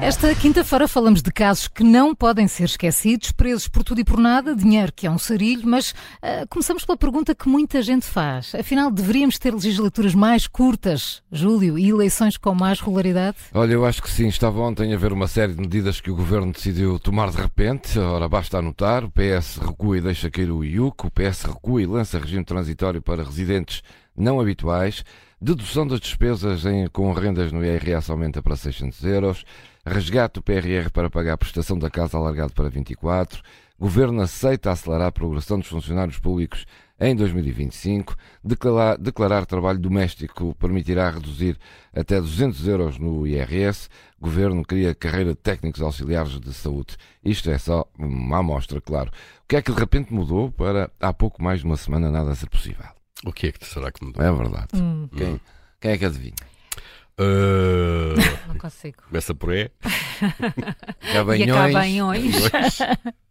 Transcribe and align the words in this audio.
Esta 0.00 0.32
quinta-feira 0.32 0.86
falamos 0.86 1.20
de 1.20 1.32
casos 1.32 1.66
que 1.66 1.82
não 1.82 2.14
podem 2.14 2.46
ser 2.46 2.64
esquecidos, 2.64 3.32
presos 3.32 3.66
por 3.66 3.82
tudo 3.82 4.00
e 4.00 4.04
por 4.04 4.18
nada, 4.18 4.54
dinheiro 4.54 4.92
que 4.94 5.08
é 5.08 5.10
um 5.10 5.18
sarilho, 5.18 5.66
mas 5.66 5.90
uh, 5.90 6.46
começamos 6.48 6.84
pela 6.84 6.96
pergunta 6.96 7.34
que 7.34 7.48
muita 7.48 7.82
gente 7.82 8.06
faz. 8.06 8.54
Afinal, 8.54 8.92
deveríamos 8.92 9.38
ter 9.38 9.52
legislaturas 9.52 10.14
mais 10.14 10.46
curtas, 10.46 11.20
Júlio, 11.32 11.76
e 11.76 11.88
eleições 11.88 12.36
com 12.36 12.54
mais 12.54 12.80
regularidade? 12.80 13.36
Olha, 13.52 13.72
eu 13.72 13.84
acho 13.84 14.00
que 14.00 14.08
sim. 14.08 14.28
Estava 14.28 14.60
ontem 14.60 14.94
a 14.94 14.96
ver 14.96 15.12
uma 15.12 15.26
série 15.26 15.52
de 15.52 15.60
medidas 15.60 16.00
que 16.00 16.12
o 16.12 16.16
Governo 16.16 16.52
decidiu 16.52 16.98
tomar 17.00 17.30
de 17.30 17.36
repente. 17.36 17.98
Ora, 17.98 18.28
basta 18.28 18.58
anotar, 18.58 19.04
o 19.04 19.10
PS 19.10 19.58
recua 19.58 19.98
e 19.98 20.00
deixa 20.00 20.30
cair 20.30 20.50
o 20.50 20.64
IUC, 20.64 21.06
o 21.06 21.10
PS 21.10 21.42
recua 21.42 21.82
e 21.82 21.86
lança 21.86 22.20
regime 22.20 22.44
transitório 22.44 23.02
para 23.02 23.24
residentes 23.24 23.82
não 24.16 24.40
habituais, 24.40 25.04
dedução 25.40 25.86
das 25.86 26.00
despesas 26.00 26.64
em, 26.64 26.86
com 26.88 27.12
rendas 27.12 27.52
no 27.52 27.64
IRS 27.64 28.10
aumenta 28.10 28.42
para 28.42 28.56
600 28.56 29.04
euros, 29.04 29.44
resgate 29.86 30.34
do 30.34 30.42
PRR 30.42 30.90
para 30.92 31.08
pagar 31.08 31.34
a 31.34 31.38
prestação 31.38 31.78
da 31.78 31.88
casa 31.88 32.16
alargado 32.16 32.52
para 32.52 32.68
24, 32.68 33.42
Governo 33.80 34.20
aceita 34.22 34.72
acelerar 34.72 35.06
a 35.06 35.12
progressão 35.12 35.56
dos 35.56 35.68
funcionários 35.68 36.18
públicos 36.18 36.66
em 37.00 37.14
2025, 37.14 38.16
declarar, 38.42 38.98
declarar 38.98 39.46
trabalho 39.46 39.78
doméstico 39.78 40.52
permitirá 40.56 41.08
reduzir 41.10 41.56
até 41.94 42.20
200 42.20 42.66
euros 42.66 42.98
no 42.98 43.24
IRS, 43.24 43.88
Governo 44.20 44.64
cria 44.64 44.96
carreira 44.96 45.30
de 45.30 45.36
técnicos 45.36 45.80
auxiliares 45.80 46.40
de 46.40 46.52
saúde. 46.52 46.96
Isto 47.24 47.50
é 47.50 47.58
só 47.58 47.88
uma 47.96 48.38
amostra, 48.38 48.80
claro. 48.80 49.12
O 49.44 49.46
que 49.46 49.54
é 49.54 49.62
que 49.62 49.70
de 49.70 49.78
repente 49.78 50.12
mudou 50.12 50.50
para 50.50 50.90
há 50.98 51.12
pouco 51.12 51.40
mais 51.40 51.60
de 51.60 51.66
uma 51.66 51.76
semana 51.76 52.10
nada 52.10 52.34
ser 52.34 52.50
possível? 52.50 52.86
O 53.24 53.32
que 53.32 53.46
é 53.46 53.52
que 53.52 53.64
será 53.64 53.92
que 53.92 54.04
mudou? 54.04 54.24
É 54.24 54.32
verdade. 54.32 54.68
Hum. 54.74 54.97
Quem, 55.16 55.40
quem 55.80 55.90
é 55.92 55.98
que 55.98 56.04
adivinha? 56.04 56.34
Uh, 57.18 58.14
Não 58.48 58.56
consigo. 58.58 59.02
começa 59.08 59.34
por 59.34 59.52
E. 59.52 59.70
E 61.12 61.46
Cabanhões. 61.72 62.34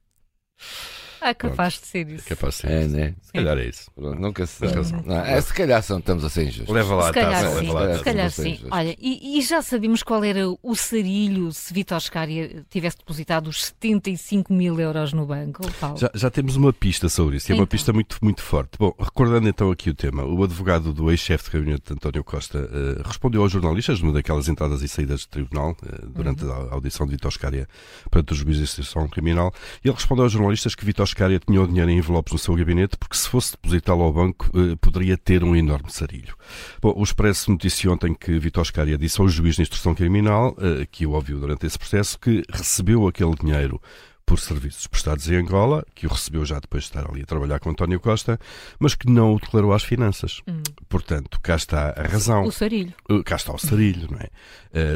Ah, 1.21 1.33
capaz 1.33 1.73
de 1.75 1.87
ser 1.87 2.07
isso. 2.09 2.27
Capaz 2.27 2.55
de 2.55 2.61
ser. 2.61 2.71
É, 2.71 2.87
né? 2.87 3.15
Se 3.21 3.31
calhar 3.33 3.57
é 3.57 3.65
isso. 3.65 3.91
Pronto, 3.95 4.19
nunca 4.19 4.45
se 4.45 4.59
Tens 4.59 4.71
razão. 4.73 5.03
Não, 5.05 5.15
é, 5.17 5.41
se 5.41 5.53
calhar 5.53 5.81
são, 5.83 5.99
estamos 5.99 6.23
a 6.23 6.29
ser 6.29 6.47
injustos. 6.47 6.73
Leva 6.73 6.95
lá 6.95 7.03
Se 7.03 7.09
a 7.09 7.13
calhar 7.13 7.31
taça, 7.43 7.59
sim, 7.59 7.65
leva 7.67 7.73
lá 7.73 7.79
a 7.79 7.85
se 7.85 7.91
taça. 7.93 8.03
calhar 8.03 8.31
Vocês, 8.31 8.47
sim. 8.47 8.55
vocês. 8.61 8.71
Olha, 8.71 8.95
e, 8.99 9.37
e 9.37 9.41
já 9.41 9.61
sabíamos 9.61 10.03
qual 10.03 10.23
era 10.23 10.41
o 10.61 10.75
sarilho 10.75 11.51
se 11.51 11.73
Vitor 11.73 11.99
Scária 11.99 12.65
tivesse 12.69 12.97
depositado 12.97 13.47
os 13.47 13.65
75 13.65 14.53
mil 14.53 14.79
euros 14.79 15.13
no 15.13 15.25
banco, 15.25 15.61
Paulo? 15.79 15.97
Já, 15.97 16.09
já 16.13 16.29
temos 16.29 16.55
uma 16.55 16.71
pista 16.73 17.09
sobre 17.09 17.37
isso, 17.37 17.49
e 17.49 17.53
é 17.53 17.55
uma 17.55 17.63
Então. 17.63 17.67
pista 17.67 17.91
muito, 17.93 18.17
muito 18.21 18.41
forte. 18.41 18.77
Bom, 18.79 18.93
recordando 18.99 19.47
então 19.49 19.71
aqui 19.71 19.89
o 19.89 19.93
tema, 19.93 20.23
o 20.23 20.43
advogado 20.43 20.93
do 20.93 21.09
ex-chefe 21.11 21.45
de 21.45 21.57
gabinete, 21.57 21.93
António 21.93 22.23
Costa, 22.23 22.69
eh, 22.71 23.01
respondeu 23.05 23.41
aos 23.41 23.51
jornalistas 23.51 23.99
numa 24.01 24.13
daquelas 24.13 24.47
entradas 24.47 24.81
e 24.81 24.87
saídas 24.87 25.21
de 25.21 25.27
tribunal, 25.29 25.75
eh, 25.85 25.99
durante 26.07 26.43
Uhum. 26.45 26.51
a 26.69 26.73
audição 26.73 27.05
de 27.05 27.13
Vitor 27.13 27.31
Scária 27.31 27.67
perante 28.11 28.33
o 28.33 28.35
juiz 28.35 28.57
de 28.57 28.63
instrução 28.63 29.07
criminal, 29.07 29.53
e 29.83 29.87
ele 29.87 29.95
respondeu 29.95 30.23
aos 30.23 30.31
jornalistas 30.31 30.75
que 30.75 30.85
Vitor 30.85 31.05
Scária 31.07 31.16
tinha 31.45 31.61
o 31.61 31.67
dinheiro 31.67 31.89
em 31.89 31.97
envelopes 31.97 32.33
no 32.33 32.39
seu 32.39 32.55
gabinete, 32.55 32.97
porque 32.97 33.17
se 33.17 33.27
fosse 33.27 33.51
depositá-lo 33.51 34.03
ao 34.03 34.13
banco, 34.13 34.49
eh, 34.53 34.75
poderia 34.79 35.17
ter 35.17 35.43
um 35.43 35.55
enorme 35.55 35.91
sarilho. 35.91 36.35
Bom, 36.81 36.93
o 36.95 37.03
Expresso 37.03 37.51
noticiou 37.51 37.93
ontem 37.93 38.13
que 38.13 38.37
Vitor 38.37 38.65
Scária 38.65 38.97
disse 38.97 39.19
ao 39.19 39.27
juiz 39.27 39.55
de 39.55 39.63
instrução 39.63 39.95
criminal, 39.95 40.55
eh, 40.59 40.85
que 40.89 41.05
o 41.05 41.11
ouviu 41.11 41.39
durante 41.39 41.65
esse 41.65 41.77
processo, 41.77 42.19
que 42.19 42.43
recebeu 42.51 43.07
aquele 43.07 43.33
dinheiro 43.35 43.81
por 44.27 44.41
serviços 44.41 44.85
prestados 44.87 45.29
em 45.29 45.37
Angola, 45.37 45.85
que 45.95 46.05
o 46.05 46.09
recebeu 46.09 46.43
já 46.43 46.59
depois 46.59 46.83
de 46.83 46.89
estar 46.89 47.09
ali 47.09 47.21
a 47.21 47.25
trabalhar 47.25 47.59
com 47.59 47.69
António 47.69 47.97
Costa, 47.97 48.37
mas 48.77 48.93
que 48.93 49.09
não 49.09 49.33
o 49.33 49.39
declarou 49.39 49.71
às 49.71 49.83
finanças. 49.83 50.41
Portanto, 50.89 51.39
cá 51.41 51.55
está 51.55 51.93
a 51.97 52.03
razão. 52.03 52.43
O 52.43 52.51
sarilho. 52.51 52.93
Cá 53.23 53.37
está 53.37 53.53
o 53.53 53.57
sarilho, 53.57 54.09
não 54.11 54.19
é? 54.19 54.27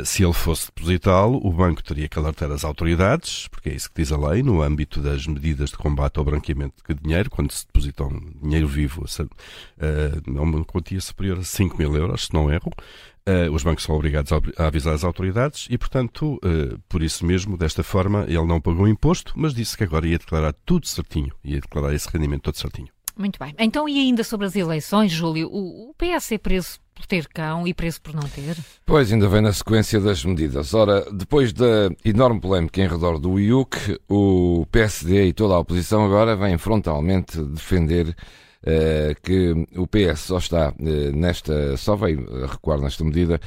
Uh, 0.01 0.05
se 0.05 0.21
ele 0.21 0.33
fosse 0.33 0.67
depositá-lo, 0.67 1.39
o 1.41 1.51
banco 1.53 1.81
teria 1.81 2.09
que 2.09 2.19
alertar 2.19 2.51
as 2.51 2.65
autoridades, 2.65 3.47
porque 3.47 3.69
é 3.69 3.73
isso 3.73 3.89
que 3.89 4.01
diz 4.01 4.11
a 4.11 4.17
lei, 4.17 4.43
no 4.43 4.61
âmbito 4.61 4.99
das 4.99 5.25
medidas 5.25 5.69
de 5.69 5.77
combate 5.77 6.17
ao 6.17 6.25
branqueamento 6.25 6.75
de 6.87 6.93
dinheiro, 6.95 7.29
quando 7.29 7.51
se 7.51 7.65
depositam 7.65 8.09
dinheiro 8.43 8.67
vivo, 8.67 9.05
uh, 9.05 10.41
uma 10.41 10.65
quantia 10.65 10.99
superior 10.99 11.39
a 11.39 11.43
5 11.43 11.77
mil 11.77 11.95
euros, 11.95 12.25
se 12.25 12.33
não 12.33 12.51
erro. 12.51 12.71
Uh, 13.27 13.51
os 13.53 13.63
bancos 13.63 13.83
são 13.83 13.95
obrigados 13.95 14.31
a 14.57 14.65
avisar 14.65 14.95
as 14.95 15.03
autoridades 15.03 15.67
e, 15.69 15.77
portanto, 15.77 16.39
uh, 16.43 16.79
por 16.89 17.03
isso 17.03 17.23
mesmo, 17.23 17.55
desta 17.55 17.83
forma, 17.83 18.25
ele 18.27 18.45
não 18.45 18.59
pagou 18.59 18.87
imposto, 18.87 19.33
mas 19.35 19.53
disse 19.53 19.77
que 19.77 19.83
agora 19.83 20.07
ia 20.07 20.17
declarar 20.17 20.53
tudo 20.65 20.87
certinho, 20.87 21.31
ia 21.43 21.61
declarar 21.61 21.93
esse 21.93 22.09
rendimento 22.09 22.41
todo 22.41 22.57
certinho. 22.57 22.89
Muito 23.15 23.37
bem. 23.39 23.53
Então, 23.59 23.87
e 23.87 23.99
ainda 23.99 24.23
sobre 24.23 24.47
as 24.47 24.55
eleições, 24.55 25.11
Júlio? 25.11 25.47
O, 25.51 25.89
o 25.89 25.93
PS 25.93 26.31
é 26.31 26.37
preso 26.39 26.79
por 26.95 27.05
ter 27.05 27.27
cão 27.27 27.67
e 27.67 27.73
preso 27.73 28.01
por 28.01 28.13
não 28.13 28.23
ter? 28.23 28.57
Pois, 28.85 29.11
ainda 29.11 29.27
vem 29.27 29.41
na 29.41 29.53
sequência 29.53 29.99
das 29.99 30.23
medidas. 30.23 30.73
Ora, 30.73 31.05
depois 31.11 31.53
da 31.53 31.89
enorme 32.03 32.39
polémica 32.39 32.81
em 32.81 32.87
redor 32.87 33.19
do 33.19 33.39
IUC, 33.39 33.99
o 34.09 34.65
PSD 34.71 35.27
e 35.27 35.33
toda 35.33 35.55
a 35.55 35.59
oposição 35.59 36.05
agora 36.05 36.35
vêm 36.35 36.57
frontalmente 36.57 37.41
defender 37.41 38.15
que 39.23 39.51
o 39.75 39.87
PS 39.87 40.19
só 40.19 40.37
está 40.37 40.73
eh, 40.79 41.11
nesta, 41.11 41.75
só 41.77 41.95
veio 41.95 42.43
a 42.43 42.47
recuar 42.47 42.79
nesta 42.79 43.03
medida 43.03 43.39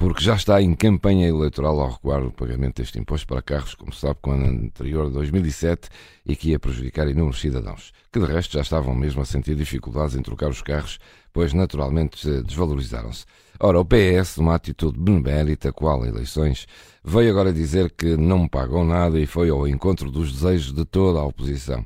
porque 0.00 0.24
já 0.24 0.34
está 0.34 0.62
em 0.62 0.74
campanha 0.74 1.28
eleitoral 1.28 1.78
ao 1.78 1.90
recuar 1.90 2.22
o 2.22 2.32
pagamento 2.32 2.76
deste 2.76 2.98
imposto 2.98 3.26
para 3.26 3.42
carros, 3.42 3.74
como 3.74 3.92
se 3.92 4.00
sabe, 4.00 4.16
com 4.22 4.32
ano 4.32 4.46
anterior 4.46 5.08
de 5.08 5.12
2007 5.12 5.90
e 6.24 6.34
que 6.34 6.50
ia 6.50 6.58
prejudicar 6.58 7.06
inúmeros 7.06 7.38
cidadãos, 7.38 7.92
que 8.10 8.18
de 8.18 8.24
resto 8.24 8.54
já 8.54 8.62
estavam 8.62 8.94
mesmo 8.94 9.20
a 9.20 9.26
sentir 9.26 9.54
dificuldades 9.54 10.16
em 10.16 10.22
trocar 10.22 10.48
os 10.48 10.62
carros, 10.62 10.98
pois 11.34 11.52
naturalmente 11.52 12.26
eh, 12.26 12.42
desvalorizaram-se. 12.42 13.26
Ora, 13.62 13.78
o 13.78 13.84
PS, 13.84 14.38
numa 14.38 14.54
atitude 14.54 14.98
benemérita, 14.98 15.70
qual 15.70 16.06
eleições, 16.06 16.66
veio 17.04 17.30
agora 17.30 17.52
dizer 17.52 17.90
que 17.90 18.16
não 18.16 18.48
pagou 18.48 18.86
nada 18.86 19.20
e 19.20 19.26
foi 19.26 19.50
ao 19.50 19.68
encontro 19.68 20.10
dos 20.10 20.32
desejos 20.32 20.72
de 20.72 20.86
toda 20.86 21.18
a 21.18 21.24
oposição. 21.26 21.84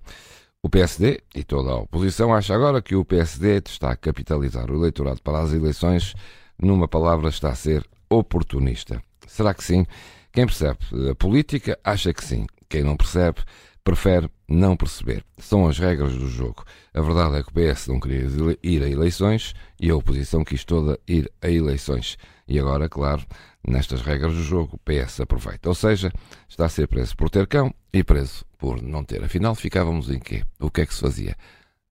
O 0.64 0.70
PSD 0.70 1.20
e 1.34 1.44
toda 1.44 1.72
a 1.72 1.76
oposição 1.76 2.34
acha 2.34 2.54
agora 2.54 2.80
que 2.80 2.96
o 2.96 3.04
PSD 3.04 3.60
está 3.66 3.90
a 3.90 3.96
capitalizar 3.96 4.70
o 4.70 4.76
eleitorado 4.76 5.20
para 5.20 5.40
as 5.40 5.52
eleições, 5.52 6.14
numa 6.58 6.88
palavra 6.88 7.28
está 7.28 7.50
a 7.50 7.54
ser 7.54 7.86
oportunista. 8.08 8.98
Será 9.26 9.52
que 9.52 9.62
sim? 9.62 9.84
Quem 10.32 10.46
percebe 10.46 10.78
a 11.10 11.14
política 11.14 11.78
acha 11.84 12.14
que 12.14 12.24
sim. 12.24 12.46
Quem 12.66 12.82
não 12.82 12.96
percebe 12.96 13.42
prefere 13.84 14.30
não 14.48 14.74
perceber. 14.74 15.22
São 15.36 15.68
as 15.68 15.78
regras 15.78 16.16
do 16.16 16.28
jogo. 16.28 16.64
A 16.94 17.02
verdade 17.02 17.36
é 17.36 17.42
que 17.42 17.50
o 17.50 17.52
PS 17.52 17.88
não 17.88 18.00
queria 18.00 18.26
ir 18.62 18.82
a 18.82 18.88
eleições 18.88 19.52
e 19.78 19.90
a 19.90 19.96
oposição 19.96 20.42
quis 20.42 20.64
toda 20.64 20.98
ir 21.06 21.30
a 21.42 21.50
eleições. 21.50 22.16
E 22.46 22.58
agora, 22.58 22.88
claro, 22.88 23.24
nestas 23.66 24.02
regras 24.02 24.34
do 24.34 24.42
jogo, 24.42 24.76
o 24.76 24.78
PS 24.78 25.20
aproveita. 25.20 25.68
Ou 25.68 25.74
seja, 25.74 26.12
está 26.48 26.66
a 26.66 26.68
ser 26.68 26.86
preso 26.88 27.16
por 27.16 27.30
ter 27.30 27.46
cão 27.46 27.74
e 27.92 28.04
preso 28.04 28.44
por 28.58 28.82
não 28.82 29.02
ter. 29.04 29.22
Afinal, 29.24 29.54
ficávamos 29.54 30.10
em 30.10 30.18
quê? 30.18 30.44
O 30.60 30.70
que 30.70 30.82
é 30.82 30.86
que 30.86 30.94
se 30.94 31.00
fazia? 31.00 31.36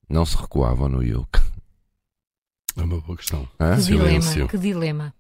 Não 0.07 0.25
se 0.25 0.37
recuava 0.37 0.87
no 0.87 1.03
IUC. 1.03 1.39
É 2.77 2.81
uma 2.81 2.99
boa 2.99 3.17
questão. 3.17 3.47
Hã? 3.59 3.75
Que 3.75 3.81
Silêncio. 3.83 4.31
dilema, 4.33 4.49
que 4.49 4.57
dilema. 4.57 5.13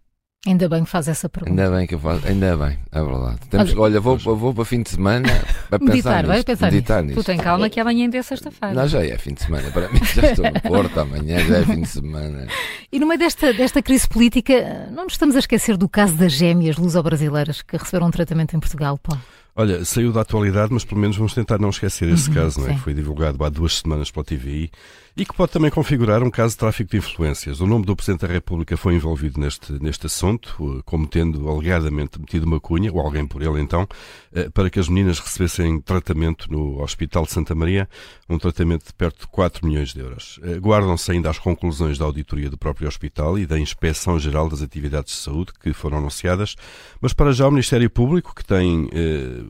Ainda 0.45 0.67
bem 0.67 0.83
que 0.83 0.89
faz 0.89 1.07
essa 1.07 1.29
pergunta. 1.29 1.61
Ainda 1.63 1.73
bem 1.77 1.87
que 1.87 1.95
eu 1.95 1.99
faço, 1.99 2.27
ainda 2.27 2.57
bem, 2.57 2.77
é 2.91 3.01
verdade. 3.01 3.37
Temos, 3.49 3.69
Olha- 3.71 3.79
olha, 3.79 4.01
vou, 4.01 4.17
vou 4.17 4.53
para 4.53 4.65
fim 4.65 4.81
de 4.81 4.89
semana 4.89 5.29
para 5.69 5.79
pensar 5.79 5.91
Meditar, 5.93 6.25
vai 6.25 6.35
nisto, 6.35 6.45
pensar 6.47 6.65
meditar 6.71 7.01
nisso. 7.01 7.15
nisto. 7.15 7.23
Tu 7.23 7.25
tem 7.25 7.37
calma 7.39 7.69
que 7.69 7.79
amanhã 7.79 8.03
ainda 8.03 8.17
é 8.17 8.21
sexta-feira. 8.21 8.75
Não, 8.75 8.85
já 8.85 9.05
é 9.05 9.17
fim 9.17 9.33
de 9.33 9.41
semana. 9.41 9.71
Para 9.71 9.87
mim, 9.87 9.99
já 10.03 10.31
estou 10.31 10.43
no 10.51 10.59
Porto, 10.61 10.99
amanhã 10.99 11.39
já 11.45 11.57
é 11.59 11.63
fim 11.65 11.81
de 11.81 11.87
semana. 11.87 12.47
E 12.91 12.99
no 12.99 13.07
meio 13.07 13.19
desta, 13.19 13.53
desta 13.53 13.81
crise 13.81 14.05
política, 14.05 14.89
não 14.91 15.05
nos 15.05 15.13
estamos 15.13 15.37
a 15.37 15.39
esquecer 15.39 15.77
do 15.77 15.87
caso 15.87 16.15
das 16.15 16.33
gêmeas 16.33 16.75
luso-brasileiras 16.75 17.61
que 17.61 17.77
receberam 17.77 18.07
um 18.07 18.11
tratamento 18.11 18.53
em 18.53 18.59
Portugal, 18.59 18.97
Paulo. 18.97 19.21
Olha, 19.55 19.85
saiu 19.85 20.11
da 20.11 20.21
atualidade, 20.21 20.73
mas 20.73 20.83
pelo 20.83 20.99
menos 20.99 21.15
vamos 21.15 21.33
tentar 21.33 21.59
não 21.59 21.69
esquecer 21.69 22.09
esse 22.09 22.27
Uhum, 22.29 22.33
caso, 22.35 22.59
não 22.59 22.69
é? 22.69 22.73
que 22.73 22.79
foi 22.79 22.93
divulgado 22.93 23.43
há 23.43 23.49
duas 23.49 23.77
semanas 23.79 24.09
pela 24.09 24.23
TVI 24.23 24.71
e 25.15 25.23
que 25.25 25.33
pode 25.35 25.51
também 25.51 25.69
configurar 25.69 26.23
um 26.23 26.31
caso 26.31 26.55
de 26.55 26.57
tráfico 26.57 26.89
de 26.89 26.97
influências. 26.97 27.61
O 27.61 27.67
nome 27.67 27.85
do 27.85 27.95
Presidente 27.95 28.21
da 28.21 28.33
República 28.33 28.75
foi 28.75 28.95
envolvido 28.95 29.39
neste, 29.39 29.71
neste 29.73 30.07
assunto, 30.07 30.55
eh, 30.79 30.81
como 30.85 31.05
tendo 31.05 31.47
alegadamente 31.47 32.19
metido 32.19 32.47
uma 32.47 32.59
cunha, 32.59 32.91
ou 32.91 32.99
alguém 32.99 33.27
por 33.27 33.43
ele 33.43 33.61
então, 33.61 33.87
eh, 34.33 34.49
para 34.49 34.71
que 34.71 34.79
as 34.79 34.89
meninas 34.89 35.19
recebessem 35.19 35.79
tratamento 35.81 36.51
no 36.51 36.81
Hospital 36.81 37.25
de 37.25 37.31
Santa 37.31 37.53
Maria, 37.53 37.87
um 38.27 38.39
tratamento 38.39 38.87
de 38.87 38.93
perto 38.93 39.19
de 39.19 39.27
4 39.27 39.67
milhões 39.67 39.93
de 39.93 39.99
euros. 39.99 40.39
Eh, 40.41 40.55
Guardam-se 40.57 41.11
ainda 41.11 41.29
as 41.29 41.37
conclusões 41.37 41.99
da 41.99 42.05
auditoria 42.05 42.49
do 42.49 42.57
próprio 42.57 42.87
hospital 42.87 43.37
e 43.37 43.45
da 43.45 43.59
Inspeção 43.59 44.17
Geral 44.17 44.49
das 44.49 44.63
Atividades 44.63 45.13
de 45.13 45.19
Saúde 45.19 45.51
que 45.61 45.73
foram 45.73 45.99
anunciadas, 45.99 46.55
mas 46.99 47.13
para 47.13 47.31
já 47.33 47.47
o 47.47 47.51
Ministério 47.51 47.87
Público, 47.87 48.33
que 48.33 48.43
tem 48.43 48.89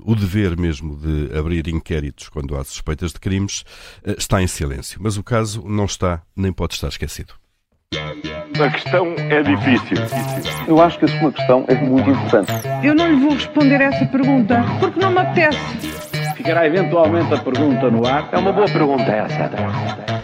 o 0.04 0.16
dever 0.16 0.58
mesmo 0.58 0.96
de 0.96 1.36
abrir 1.38 1.68
inquéritos 1.68 2.30
quando 2.30 2.56
há 2.56 2.64
suspeitas 2.64 3.12
de 3.12 3.20
crimes, 3.20 3.64
eh, 4.04 4.16
está 4.18 4.42
em 4.42 4.48
silêncio. 4.48 5.00
Mas 5.02 5.18
o 5.18 5.24
caso 5.24 5.64
não 5.68 5.86
está 5.86 6.22
nem 6.36 6.52
pode 6.52 6.74
estar 6.74 6.88
esquecido. 6.88 7.34
A 7.94 8.70
questão 8.70 9.16
é 9.18 9.42
difícil. 9.44 9.98
Eu 10.68 10.82
acho 10.82 10.98
que 11.00 11.06
a 11.06 11.20
sua 11.20 11.32
questão 11.32 11.66
é 11.68 11.76
muito 11.76 12.10
importante. 12.10 12.52
Eu 12.84 12.96
não 12.96 13.08
lhe 13.08 13.20
vou 13.20 13.34
responder 13.34 13.82
essa 13.82 14.06
pergunta 14.06 14.64
porque 14.80 15.00
não 15.00 15.12
me 15.12 15.20
apetece. 15.20 15.60
Ficará 16.36 16.66
eventualmente 16.66 17.34
a 17.34 17.38
pergunta 17.38 17.90
no 17.90 18.06
ar. 18.06 18.30
É 18.32 18.38
uma 18.38 18.52
boa 18.52 18.68
pergunta 18.68 19.12
essa. 19.12 20.23